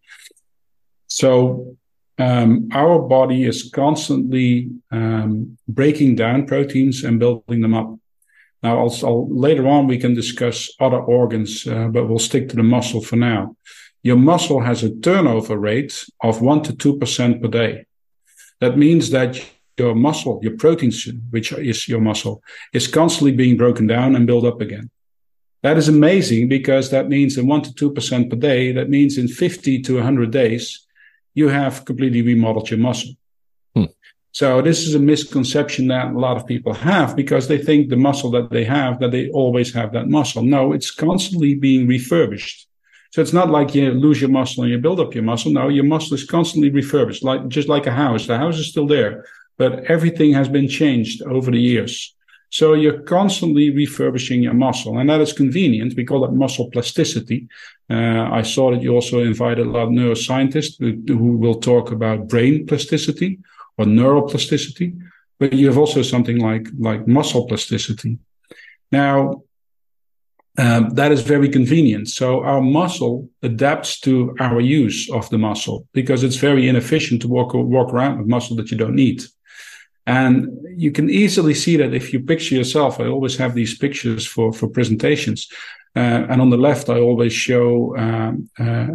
[1.08, 1.78] So,
[2.18, 7.98] um, our body is constantly um, breaking down proteins and building them up.
[8.63, 12.56] Now, I'll, I'll, later on we can discuss other organs, uh, but we'll stick to
[12.56, 13.56] the muscle for now.
[14.02, 17.86] Your muscle has a turnover rate of one to two percent per day.
[18.62, 19.44] That means that
[19.78, 22.42] your muscle, your proteins, which is your muscle,
[22.74, 24.90] is constantly being broken down and built up again.
[25.64, 28.72] That is amazing because that means in one to two percent per day.
[28.72, 30.86] That means in fifty to hundred days,
[31.34, 33.14] you have completely remodeled your muscle.
[33.76, 33.86] Hmm.
[34.32, 37.98] So this is a misconception that a lot of people have because they think the
[37.98, 40.44] muscle that they have, that they always have that muscle.
[40.44, 42.68] No, it's constantly being refurbished.
[43.12, 45.52] So it's not like you lose your muscle and you build up your muscle.
[45.52, 48.28] No, your muscle is constantly refurbished, like just like a house.
[48.28, 49.26] The house is still there,
[49.58, 52.15] but everything has been changed over the years.
[52.50, 55.96] So you're constantly refurbishing your muscle, and that is convenient.
[55.98, 57.48] We call that muscle plasticity.
[57.89, 61.91] Uh, I saw that you also invited a lot of neuroscientists who, who will talk
[61.91, 63.39] about brain plasticity
[63.78, 64.98] or neuroplasticity,
[65.39, 68.20] but you have also something like like muscle plasticity.
[68.91, 69.44] Now,
[70.58, 72.08] um, that is very convenient.
[72.08, 77.28] So our muscle adapts to our use of the muscle because it's very inefficient to
[77.28, 79.24] walk walk around with muscle that you don't need.
[80.06, 83.00] And you can easily see that if you picture yourself.
[83.00, 85.48] I always have these pictures for for presentations.
[85.96, 88.88] Uh, and on the left, I always show um, uh,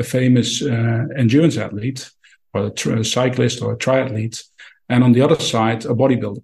[0.00, 2.10] a famous uh, endurance athlete
[2.52, 4.42] or a, tri- a cyclist or a triathlete,
[4.88, 6.42] and on the other side, a bodybuilder.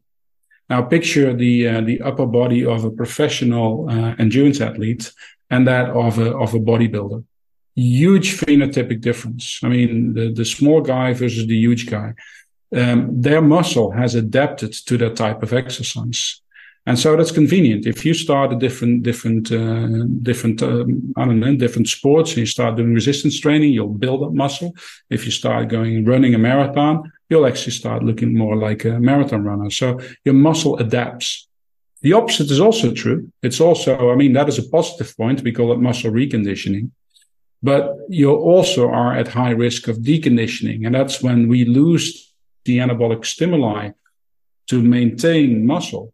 [0.71, 5.13] Now, picture the uh, the upper body of a professional uh, endurance athlete
[5.51, 7.25] and that of a of a bodybuilder.
[7.75, 9.61] Huge phenotypic difference.
[9.63, 12.15] I mean, the the small guy versus the huge guy.
[12.75, 16.41] Um, their muscle has adapted to that type of exercise.
[16.89, 17.85] And so that's convenient.
[17.85, 22.39] If you start a different, different, uh, different, um, I don't know, different sports, and
[22.39, 24.73] you start doing resistance training, you'll build up muscle.
[25.11, 29.43] If you start going running a marathon, you'll actually start looking more like a marathon
[29.43, 29.69] runner.
[29.71, 31.49] So your muscle adapts.
[32.03, 33.33] The opposite is also true.
[33.43, 35.43] It's also, I mean, that is a positive point.
[35.43, 36.91] We call it muscle reconditioning.
[37.65, 40.87] But you also are at high risk of deconditioning.
[40.87, 42.33] And that's when we lose
[42.67, 43.91] the anabolic stimuli
[44.69, 46.13] to maintain muscle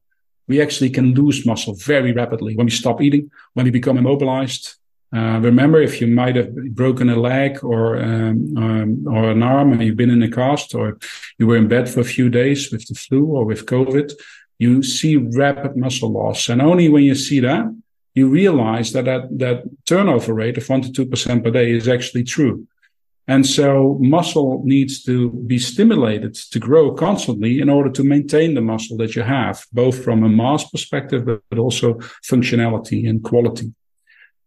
[0.48, 4.74] we actually can lose muscle very rapidly when we stop eating, when we become immobilized.
[5.14, 9.72] Uh, remember, if you might have broken a leg or um, um, or an arm
[9.72, 10.98] and you've been in a cast, or
[11.38, 14.12] you were in bed for a few days with the flu or with COVID,
[14.58, 17.64] you see rapid muscle loss, and only when you see that,
[18.14, 21.88] you realize that that, that turnover rate of one to two percent per day is
[21.88, 22.66] actually true.
[23.28, 28.60] And so muscle needs to be stimulated to grow constantly in order to maintain the
[28.60, 31.94] muscle that you have, both from a mass perspective, but also
[32.28, 33.72] functionality and quality.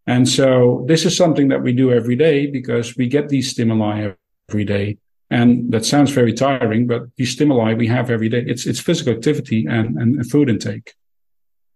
[0.08, 4.12] And so this is something that we do every day because we get these stimuli
[4.50, 4.98] every day.
[5.32, 9.14] And that sounds very tiring, but these stimuli we have every day, it's, it's physical
[9.14, 10.94] activity and, and food intake.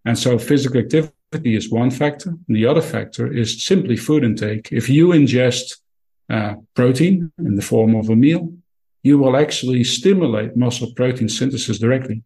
[0.04, 2.30] And so physical activity is one factor.
[2.30, 4.68] And the other factor is simply food intake.
[4.70, 5.78] If you ingest
[6.30, 8.52] uh, protein in the form of a meal,
[9.02, 12.22] you will actually stimulate muscle protein synthesis directly.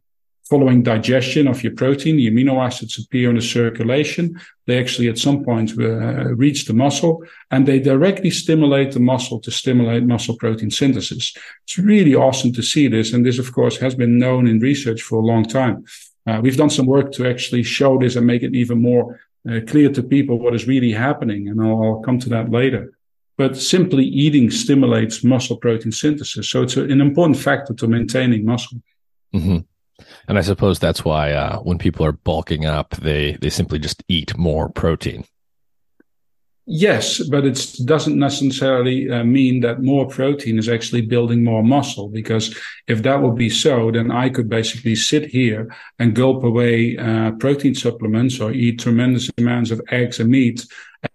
[0.50, 4.38] Following digestion of your protein, the amino acids appear in the circulation.
[4.66, 9.40] They actually at some point uh, reach the muscle and they directly stimulate the muscle
[9.40, 11.34] to stimulate muscle protein synthesis.
[11.62, 13.14] It's really awesome to see this.
[13.14, 15.86] And this, of course, has been known in research for a long time.
[16.26, 19.18] Uh, we've done some work to actually show this and make it even more
[19.50, 21.48] uh, clear to people what is really happening.
[21.48, 22.93] And I'll, I'll come to that later
[23.36, 26.48] but simply eating stimulates muscle protein synthesis.
[26.48, 28.80] So it's a, an important factor to maintaining muscle.
[29.34, 29.58] Mm-hmm.
[30.28, 34.02] And I suppose that's why uh, when people are bulking up, they they simply just
[34.08, 35.24] eat more protein.
[36.66, 42.08] Yes, but it doesn't necessarily uh, mean that more protein is actually building more muscle.
[42.08, 46.96] Because if that would be so, then I could basically sit here and gulp away
[46.96, 50.66] uh, protein supplements or eat tremendous amounts of eggs and meat,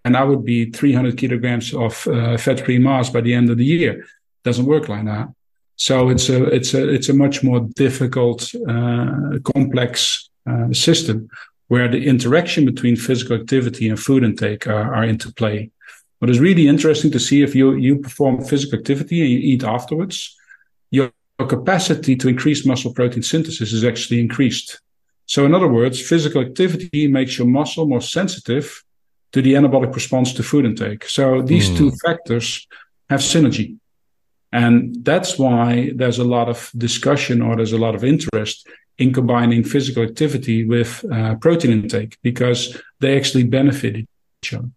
[0.10, 3.64] and I would be 300 kilograms of uh, fat-free mass by the end of the
[3.66, 4.08] year.
[4.44, 5.28] Doesn't work like that.
[5.76, 11.30] So it's a it's a it's a much more difficult, uh, complex uh, system
[11.68, 15.70] where the interaction between physical activity and food intake are, are into play.
[16.18, 19.64] What is really interesting to see if you, you perform physical activity and you eat
[19.64, 20.36] afterwards,
[20.90, 24.82] your, your capacity to increase muscle protein synthesis is actually increased.
[25.28, 28.84] So in other words, physical activity makes your muscle more sensitive
[29.32, 31.06] to the anabolic response to food intake.
[31.06, 31.78] So these mm.
[31.78, 32.68] two factors
[33.10, 33.78] have synergy.
[34.52, 39.14] And that's why there's a lot of discussion or there's a lot of interest in
[39.14, 44.70] combining physical activity with uh, protein intake because they actually benefit each other.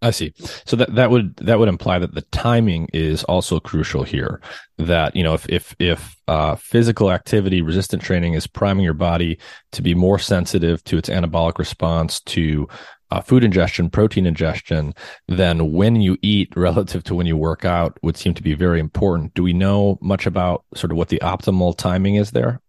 [0.00, 0.32] I see.
[0.64, 4.40] So that that would that would imply that the timing is also crucial here.
[4.76, 9.38] That you know, if if if uh, physical activity, resistant training is priming your body
[9.72, 12.68] to be more sensitive to its anabolic response to
[13.10, 14.94] uh, food ingestion, protein ingestion,
[15.26, 18.80] then when you eat relative to when you work out would seem to be very
[18.80, 19.34] important.
[19.34, 22.60] Do we know much about sort of what the optimal timing is there?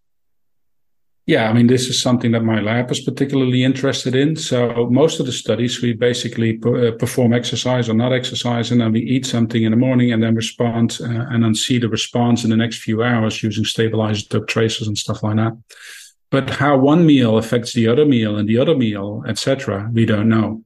[1.30, 4.36] Yeah, I mean, this is something that my lab is particularly interested in.
[4.36, 8.94] So most of the studies, we basically uh, perform exercise or not exercise, and then
[8.94, 12.44] we eat something in the morning and then respond uh, and then see the response
[12.44, 15.56] in the next few hours using stabilized tracers and stuff like that.
[16.32, 20.30] But how one meal affects the other meal and the other meal, etc., we don't
[20.30, 20.64] know.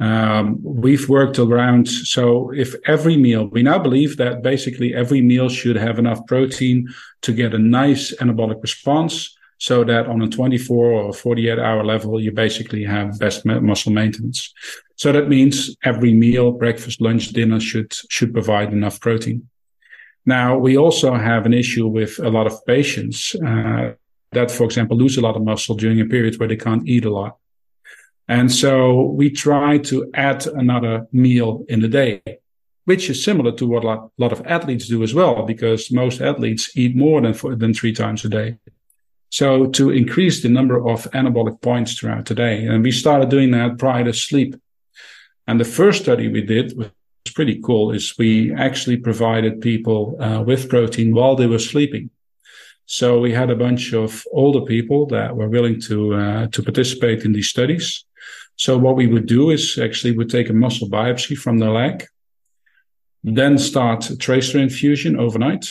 [0.00, 1.88] Um, we've worked around.
[1.88, 6.88] So if every meal, we now believe that basically every meal should have enough protein
[7.22, 12.20] to get a nice anabolic response so that on a 24 or 48 hour level,
[12.20, 14.54] you basically have best muscle maintenance.
[14.94, 19.48] So that means every meal, breakfast, lunch, dinner should, should provide enough protein.
[20.24, 23.92] Now, we also have an issue with a lot of patients uh,
[24.32, 27.04] that, for example, lose a lot of muscle during a period where they can't eat
[27.04, 27.36] a lot.
[28.28, 32.22] And so we try to add another meal in the day,
[32.84, 36.76] which is similar to what a lot of athletes do as well, because most athletes
[36.76, 38.58] eat more than, four, than three times a day.
[39.30, 42.64] So to increase the number of anabolic points throughout the day.
[42.64, 44.56] And we started doing that prior to sleep.
[45.46, 46.90] And the first study we did was
[47.34, 52.10] pretty cool is we actually provided people uh, with protein while they were sleeping.
[52.90, 57.22] So we had a bunch of older people that were willing to, uh, to participate
[57.22, 58.06] in these studies.
[58.56, 62.06] So what we would do is actually would take a muscle biopsy from the leg,
[63.22, 65.70] then start a tracer infusion overnight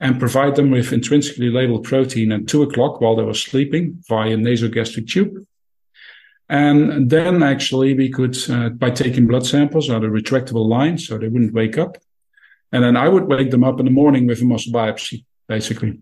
[0.00, 4.36] and provide them with intrinsically labeled protein at two o'clock while they were sleeping via
[4.36, 5.46] nasogastric tube.
[6.48, 11.16] And then actually we could, uh, by taking blood samples out of retractable line, so
[11.16, 11.96] they wouldn't wake up.
[12.72, 16.00] And then I would wake them up in the morning with a muscle biopsy, basically.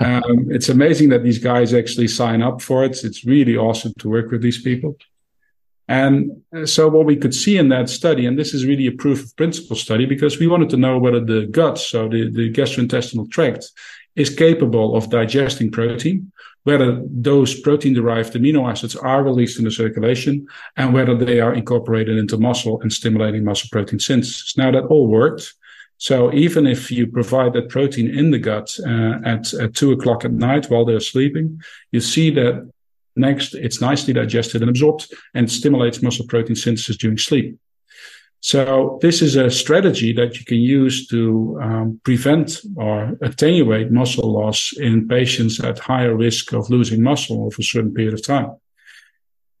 [0.00, 3.04] Um, it's amazing that these guys actually sign up for it.
[3.04, 4.96] It's really awesome to work with these people.
[5.88, 9.22] And so what we could see in that study, and this is really a proof
[9.24, 13.30] of principle study because we wanted to know whether the gut, so the, the gastrointestinal
[13.30, 13.70] tract,
[14.16, 16.32] is capable of digesting protein,
[16.64, 21.54] whether those protein derived amino acids are released in the circulation, and whether they are
[21.54, 24.56] incorporated into muscle and stimulating muscle protein synthesis.
[24.56, 25.54] Now that all worked.
[25.98, 30.24] So even if you provide that protein in the gut uh, at, at two o'clock
[30.24, 32.70] at night while they're sleeping, you see that
[33.16, 37.58] Next, it's nicely digested and absorbed and stimulates muscle protein synthesis during sleep.
[38.40, 44.30] So this is a strategy that you can use to um, prevent or attenuate muscle
[44.30, 48.54] loss in patients at higher risk of losing muscle over a certain period of time.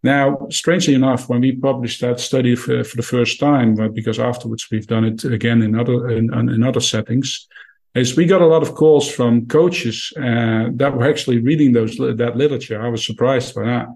[0.02, 4.68] Now, strangely enough, when we published that study for, for the first time, because afterwards
[4.70, 7.48] we've done it again in other in, in other settings,
[7.94, 11.96] is we got a lot of calls from coaches uh, that were actually reading those
[11.96, 12.80] that literature.
[12.80, 13.88] I was surprised by that,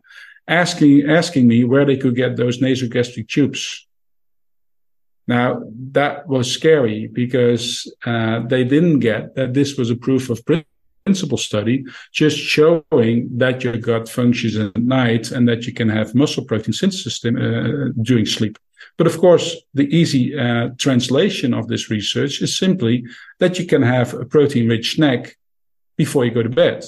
[0.49, 3.87] asking asking me where they could get those nasogastric tubes.
[5.27, 10.45] Now that was scary because uh, they didn't get that this was a proof of
[11.05, 16.15] principle study, just showing that your gut functions at night and that you can have
[16.15, 18.59] muscle protein synthesis uh, during sleep.
[18.97, 23.05] But of course, the easy uh, translation of this research is simply
[23.39, 25.37] that you can have a protein rich snack
[25.97, 26.85] before you go to bed.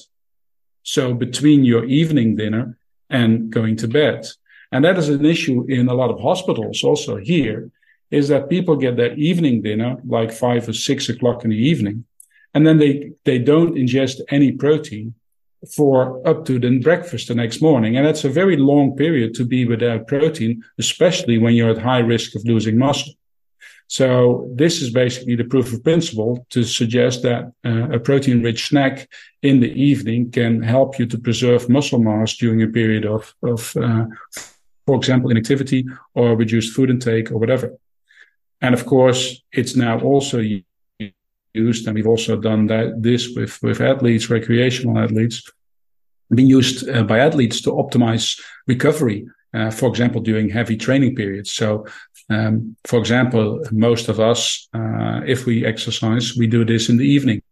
[0.83, 2.79] So between your evening dinner
[3.11, 4.27] and going to bed.
[4.73, 7.71] And that is an issue in a lot of hospitals also here
[8.11, 12.05] is that people get their evening dinner like five or six o'clock in the evening.
[12.55, 15.15] And then they, they don't ingest any protein
[15.75, 17.97] for up to the breakfast the next morning.
[17.97, 22.01] And that's a very long period to be without protein, especially when you're at high
[22.01, 23.15] risk of losing muscle.
[23.87, 28.69] So this is basically the proof of principle to suggest that uh, a protein rich
[28.69, 29.09] snack
[29.43, 33.77] in the evening can help you to preserve muscle mass during a period of, of
[33.77, 34.07] uh,
[34.87, 35.85] for example, inactivity
[36.15, 37.77] or reduced food intake or whatever.
[38.63, 40.39] And of course, it's now also
[41.55, 45.43] used, and we've also done that this with, with athletes, recreational athletes,
[46.35, 49.27] being used uh, by athletes to optimize recovery.
[49.55, 51.51] Uh, for example, during heavy training periods.
[51.51, 51.87] So,
[52.31, 57.07] um, for example, most of us, uh, if we exercise, we do this in the
[57.07, 57.43] evening.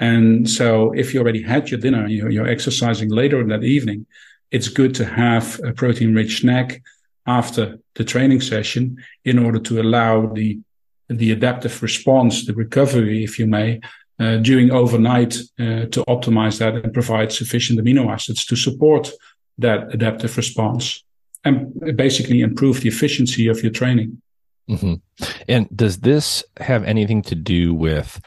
[0.00, 4.06] And so, if you already had your dinner, you're, you're exercising later in that evening,
[4.50, 6.82] it's good to have a protein rich snack
[7.24, 10.58] after the training session in order to allow the
[11.10, 13.80] the adaptive response, the recovery, if you may,
[14.20, 19.10] uh, during overnight uh, to optimize that and provide sufficient amino acids to support
[19.58, 21.02] that adaptive response
[21.44, 24.20] and basically improve the efficiency of your training.
[24.68, 24.94] Mm-hmm.
[25.48, 28.20] And does this have anything to do with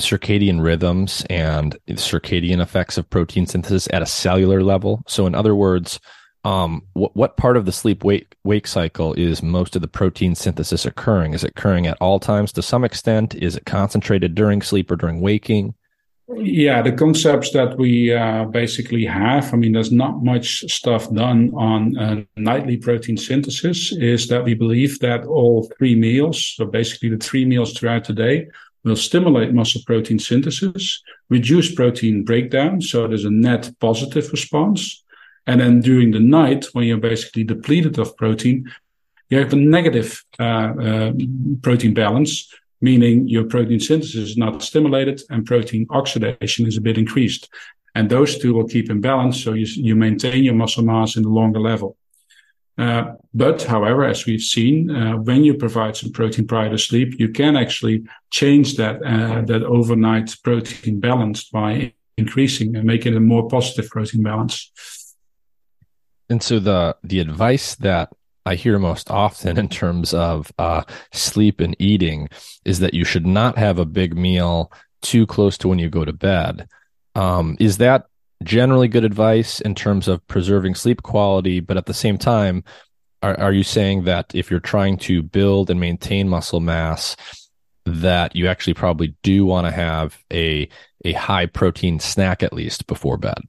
[0.00, 5.02] circadian rhythms and circadian effects of protein synthesis at a cellular level?
[5.06, 6.00] So, in other words,
[6.44, 10.34] um, what, what part of the sleep wake, wake cycle is most of the protein
[10.34, 11.34] synthesis occurring?
[11.34, 13.34] Is it occurring at all times to some extent?
[13.34, 15.74] Is it concentrated during sleep or during waking?
[16.34, 21.50] Yeah, the concepts that we uh, basically have, I mean, there's not much stuff done
[21.54, 27.10] on uh, nightly protein synthesis, is that we believe that all three meals, so basically
[27.10, 28.46] the three meals throughout the day,
[28.84, 35.01] will stimulate muscle protein synthesis, reduce protein breakdown, so there's a net positive response.
[35.46, 38.70] And then during the night, when you're basically depleted of protein,
[39.28, 41.12] you have a negative uh, uh,
[41.62, 46.98] protein balance, meaning your protein synthesis is not stimulated and protein oxidation is a bit
[46.98, 47.48] increased.
[47.94, 49.42] And those two will keep in balance.
[49.42, 51.96] So you, you maintain your muscle mass in the longer level.
[52.78, 57.18] Uh, but however, as we've seen, uh, when you provide some protein prior to sleep,
[57.18, 63.16] you can actually change that, uh, that overnight protein balance by increasing and making it
[63.16, 64.70] a more positive protein balance.
[66.32, 68.10] And so the, the advice that
[68.46, 72.30] I hear most often in terms of uh, sleep and eating
[72.64, 74.72] is that you should not have a big meal
[75.02, 76.68] too close to when you go to bed.
[77.14, 78.06] Um, is that
[78.42, 81.60] generally good advice in terms of preserving sleep quality?
[81.60, 82.64] But at the same time,
[83.22, 87.14] are, are you saying that if you're trying to build and maintain muscle mass,
[87.84, 90.68] that you actually probably do want to have a
[91.04, 93.42] a high protein snack at least before bed?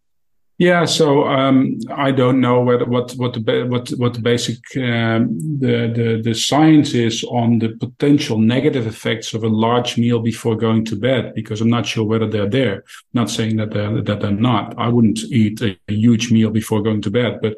[0.59, 5.39] Yeah, so um, I don't know whether what what the what what the basic um,
[5.59, 10.55] the, the the science is on the potential negative effects of a large meal before
[10.55, 12.83] going to bed because I'm not sure whether they're there.
[13.13, 14.77] not saying that they're that they're not.
[14.77, 17.55] I wouldn't eat a, a huge meal before going to bed, but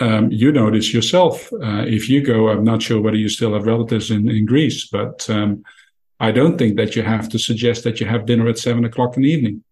[0.00, 1.52] um, you know this yourself.
[1.52, 4.88] Uh, if you go, I'm not sure whether you still have relatives in in Greece,
[4.88, 5.62] but um,
[6.18, 9.18] I don't think that you have to suggest that you have dinner at seven o'clock
[9.18, 9.62] in the evening.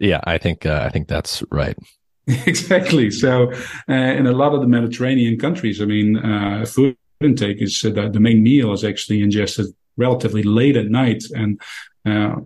[0.00, 1.76] Yeah, I think uh, I think that's right.
[2.26, 3.10] exactly.
[3.10, 3.52] So,
[3.88, 8.08] uh, in a lot of the Mediterranean countries, I mean, uh, food intake is uh,
[8.08, 9.66] the main meal is actually ingested
[9.98, 11.60] relatively late at night, and
[12.06, 12.36] uh,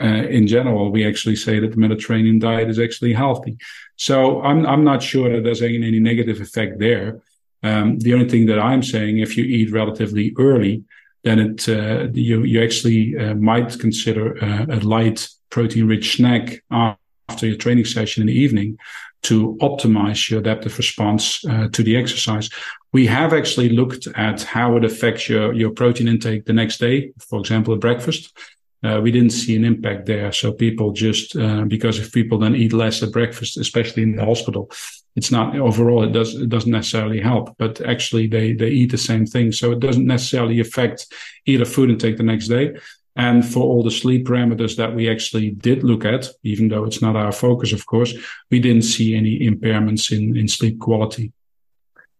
[0.00, 3.58] uh, in general, we actually say that the Mediterranean diet is actually healthy.
[3.96, 7.20] So, I'm I'm not sure that there's any, any negative effect there.
[7.62, 10.84] Um, the only thing that I'm saying, if you eat relatively early,
[11.24, 11.68] then it
[12.16, 14.34] you you actually might consider
[14.70, 18.78] a light protein rich snack after your training session in the evening
[19.22, 22.48] to optimize your adaptive response uh, to the exercise.
[22.92, 27.12] We have actually looked at how it affects your, your protein intake the next day,
[27.18, 28.36] for example, at breakfast.
[28.84, 30.30] Uh, we didn't see an impact there.
[30.32, 34.24] So people just, uh, because if people then eat less at breakfast, especially in the
[34.24, 34.70] hospital,
[35.16, 38.98] it's not overall, it does, it doesn't necessarily help, but actually they, they eat the
[38.98, 39.50] same thing.
[39.50, 41.12] So it doesn't necessarily affect
[41.46, 42.74] either food intake the next day.
[43.16, 47.00] And for all the sleep parameters that we actually did look at, even though it's
[47.00, 48.14] not our focus, of course,
[48.50, 51.32] we didn't see any impairments in, in sleep quality.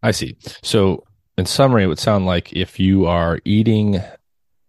[0.02, 0.36] I see.
[0.62, 1.04] So,
[1.36, 4.00] in summary, it would sound like if you are eating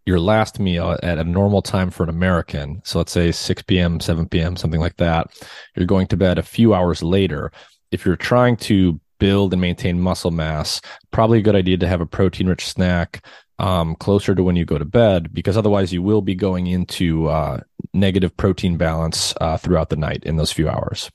[0.06, 4.00] your last meal at a normal time for an American, so let's say 6 p.m.,
[4.00, 5.28] 7 p.m., something like that,
[5.76, 7.52] you're going to bed a few hours later.
[7.92, 12.02] If you're trying to build and maintain muscle mass, probably a good idea to have
[12.02, 13.26] a protein rich snack
[13.60, 17.28] um, closer to when you go to bed, because otherwise you will be going into
[17.28, 17.62] uh,
[17.94, 21.10] negative protein balance uh, throughout the night in those few hours.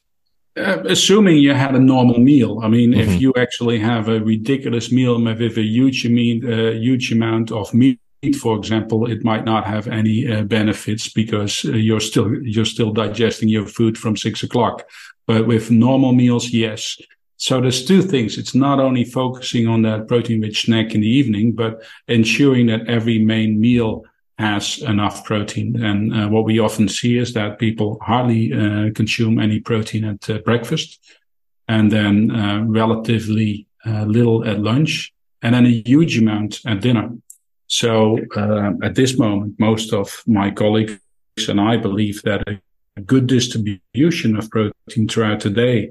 [0.56, 3.00] Uh, assuming you had a normal meal, I mean, mm-hmm.
[3.00, 7.72] if you actually have a ridiculous meal with a huge, mean, uh, huge amount of
[7.72, 7.98] meat
[8.38, 12.92] for example, it might not have any uh, benefits because uh, you're still you're still
[12.92, 14.88] digesting your food from six o'clock.
[15.26, 16.96] But with normal meals, yes.
[17.42, 18.38] So there's two things.
[18.38, 23.18] It's not only focusing on that protein-rich snack in the evening, but ensuring that every
[23.18, 24.04] main meal
[24.38, 25.82] has enough protein.
[25.82, 30.30] And uh, what we often see is that people hardly uh, consume any protein at
[30.30, 31.00] uh, breakfast,
[31.66, 35.12] and then uh, relatively uh, little at lunch,
[35.42, 37.10] and then a huge amount at dinner.
[37.66, 41.00] So uh, at this moment, most of my colleagues
[41.48, 42.46] and I believe that
[42.96, 45.90] a good distribution of protein throughout the day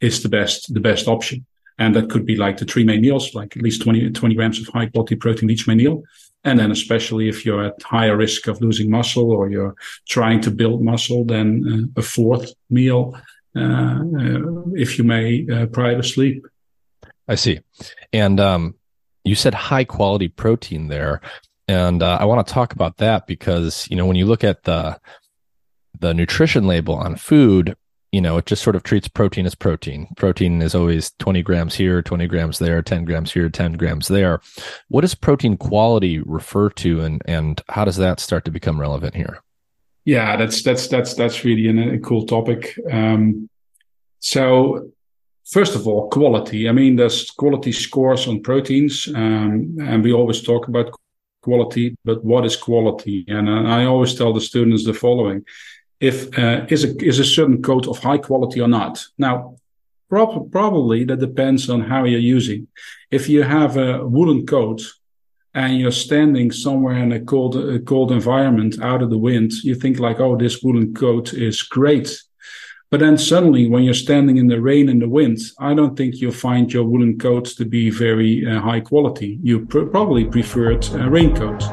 [0.00, 1.46] is the best the best option.
[1.78, 4.58] And that could be like the three main meals, like at least 20, 20 grams
[4.58, 6.04] of high quality protein each main meal.
[6.42, 9.74] And then especially if you're at higher risk of losing muscle or you're
[10.08, 13.14] trying to build muscle, then uh, a fourth meal,
[13.54, 14.40] uh, uh,
[14.74, 16.46] if you may, uh, prior to sleep.
[17.28, 17.60] I see.
[18.12, 18.76] And um,
[19.24, 21.20] you said high quality protein there,
[21.68, 24.62] and uh, I want to talk about that because you know when you look at
[24.62, 25.00] the
[25.98, 27.76] the nutrition label on food,
[28.16, 30.08] you know it just sort of treats protein as protein.
[30.16, 34.40] Protein is always twenty grams here, twenty grams there, ten grams here, ten grams there.
[34.88, 39.14] What does protein quality refer to, and and how does that start to become relevant
[39.14, 39.42] here?
[40.06, 42.78] Yeah, that's that's that's that's really a, a cool topic.
[42.90, 43.50] Um,
[44.20, 44.90] so
[45.48, 46.68] First of all, quality.
[46.68, 50.90] I mean, there's quality scores on proteins, um, and we always talk about
[51.40, 53.24] quality, but what is quality?
[53.28, 55.44] And I always tell the students the following:
[56.00, 59.04] If uh, is a is a certain coat of high quality or not?
[59.16, 59.56] Now,
[60.08, 62.68] prob- probably that depends on how you're using.
[63.10, 64.82] If you have a woolen coat
[65.54, 69.74] and you're standing somewhere in a cold a cold environment out of the wind, you
[69.74, 72.22] think like, oh, this woolen coat is great
[72.90, 76.20] but then suddenly, when you're standing in the rain and the wind, I don't think
[76.20, 79.40] you'll find your woolen coats to be very uh, high quality.
[79.42, 81.64] You pr- probably preferred a raincoat.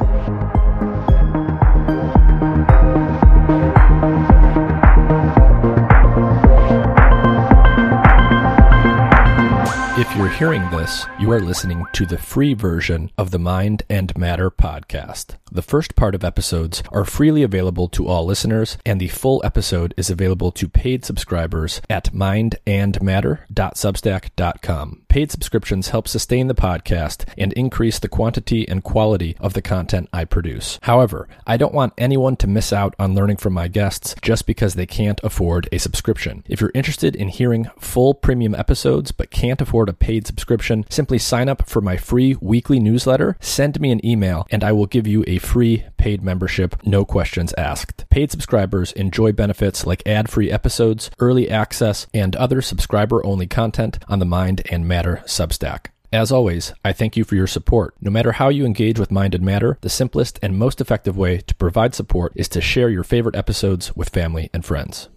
[10.04, 14.16] If you're hearing this, you are listening to the free version of the Mind and
[14.18, 15.38] Matter podcast.
[15.49, 19.93] The first part of episodes are freely available to all listeners, and the full episode
[19.95, 25.01] is available to paid subscribers at mindandmatter.substack.com.
[25.08, 30.10] Paid subscriptions help sustain the podcast and increase the quantity and quality of the content
[30.12, 30.80] I produce.
[30.82, 34.74] However, I don't want anyone to miss out on learning from my guests just because
[34.74, 36.43] they can't afford a subscription.
[36.49, 41.19] If you're interested in hearing full premium episodes but can't afford a paid subscription, simply
[41.19, 45.05] sign up for my free weekly newsletter, send me an email, and I will give
[45.05, 48.05] you a free paid membership, no questions asked.
[48.09, 53.99] Paid subscribers enjoy benefits like ad free episodes, early access, and other subscriber only content
[54.07, 55.87] on the Mind and Matter Substack.
[56.11, 57.95] As always, I thank you for your support.
[57.99, 61.37] No matter how you engage with Mind and Matter, the simplest and most effective way
[61.39, 65.09] to provide support is to share your favorite episodes with family and friends.